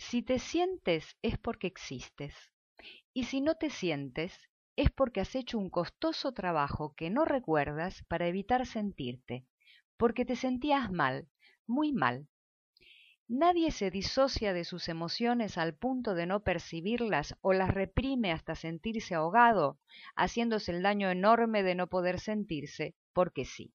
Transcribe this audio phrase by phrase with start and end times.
[0.00, 2.34] Si te sientes es porque existes.
[3.12, 8.02] Y si no te sientes es porque has hecho un costoso trabajo que no recuerdas
[8.08, 9.44] para evitar sentirte,
[9.98, 11.28] porque te sentías mal,
[11.66, 12.26] muy mal.
[13.28, 18.54] Nadie se disocia de sus emociones al punto de no percibirlas o las reprime hasta
[18.54, 19.78] sentirse ahogado,
[20.16, 23.74] haciéndose el daño enorme de no poder sentirse, porque sí.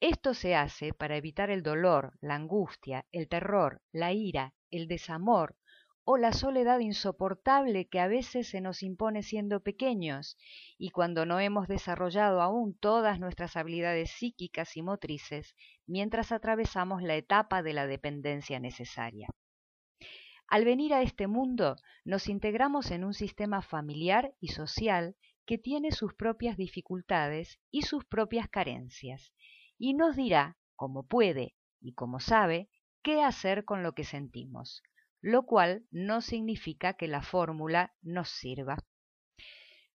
[0.00, 5.56] Esto se hace para evitar el dolor, la angustia, el terror, la ira, el desamor
[6.04, 10.36] o la soledad insoportable que a veces se nos impone siendo pequeños
[10.76, 15.54] y cuando no hemos desarrollado aún todas nuestras habilidades psíquicas y motrices
[15.86, 19.28] mientras atravesamos la etapa de la dependencia necesaria.
[20.48, 25.16] Al venir a este mundo nos integramos en un sistema familiar y social
[25.46, 29.32] que tiene sus propias dificultades y sus propias carencias,
[29.78, 32.68] y nos dirá, como puede y como sabe,
[33.02, 34.82] qué hacer con lo que sentimos
[35.22, 38.84] lo cual no significa que la fórmula nos sirva.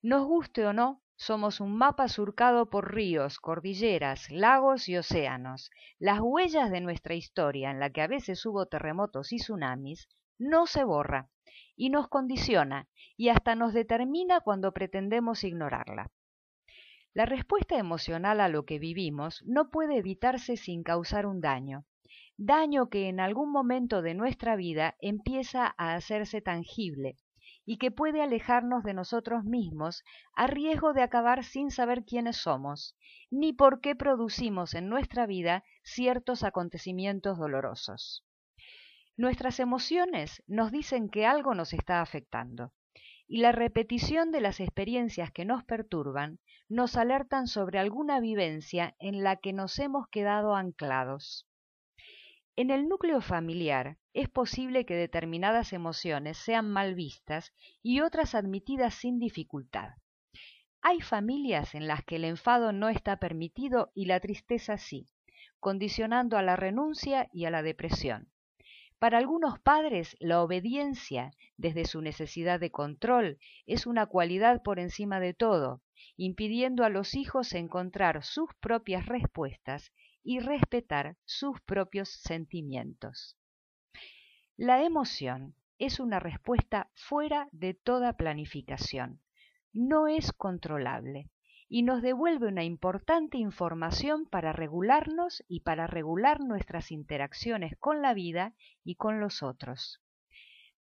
[0.00, 5.70] Nos guste o no, somos un mapa surcado por ríos, cordilleras, lagos y océanos.
[5.98, 10.66] Las huellas de nuestra historia, en la que a veces hubo terremotos y tsunamis, no
[10.66, 11.28] se borra
[11.76, 16.10] y nos condiciona y hasta nos determina cuando pretendemos ignorarla.
[17.12, 21.84] La respuesta emocional a lo que vivimos no puede evitarse sin causar un daño,
[22.42, 27.18] daño que en algún momento de nuestra vida empieza a hacerse tangible
[27.66, 30.02] y que puede alejarnos de nosotros mismos
[30.34, 32.96] a riesgo de acabar sin saber quiénes somos,
[33.30, 38.24] ni por qué producimos en nuestra vida ciertos acontecimientos dolorosos.
[39.18, 42.72] Nuestras emociones nos dicen que algo nos está afectando,
[43.28, 46.38] y la repetición de las experiencias que nos perturban
[46.70, 51.46] nos alertan sobre alguna vivencia en la que nos hemos quedado anclados.
[52.60, 58.92] En el núcleo familiar es posible que determinadas emociones sean mal vistas y otras admitidas
[58.92, 59.94] sin dificultad.
[60.82, 65.06] Hay familias en las que el enfado no está permitido y la tristeza sí,
[65.58, 68.28] condicionando a la renuncia y a la depresión.
[68.98, 75.18] Para algunos padres, la obediencia, desde su necesidad de control, es una cualidad por encima
[75.18, 75.80] de todo,
[76.18, 83.36] impidiendo a los hijos encontrar sus propias respuestas y respetar sus propios sentimientos.
[84.56, 89.20] La emoción es una respuesta fuera de toda planificación,
[89.72, 91.30] no es controlable
[91.68, 98.12] y nos devuelve una importante información para regularnos y para regular nuestras interacciones con la
[98.12, 100.02] vida y con los otros.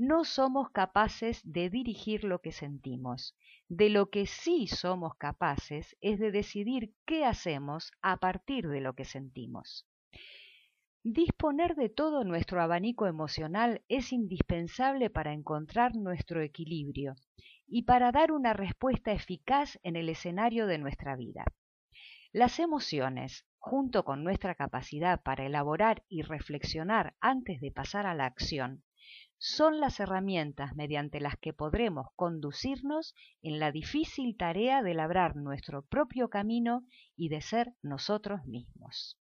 [0.00, 3.34] No somos capaces de dirigir lo que sentimos,
[3.68, 8.94] de lo que sí somos capaces es de decidir qué hacemos a partir de lo
[8.94, 9.88] que sentimos.
[11.02, 17.16] Disponer de todo nuestro abanico emocional es indispensable para encontrar nuestro equilibrio
[17.66, 21.44] y para dar una respuesta eficaz en el escenario de nuestra vida.
[22.30, 28.26] Las emociones, junto con nuestra capacidad para elaborar y reflexionar antes de pasar a la
[28.26, 28.84] acción,
[29.38, 35.82] son las herramientas mediante las que podremos conducirnos en la difícil tarea de labrar nuestro
[35.82, 36.84] propio camino
[37.16, 39.16] y de ser nosotros mismos.